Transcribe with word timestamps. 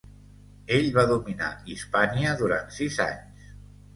Ell 0.77 0.87
va 0.95 1.01
dominar 1.11 1.51
Hispània 1.73 2.33
durant 2.39 2.75
sis 2.79 2.97
anys. 3.09 3.55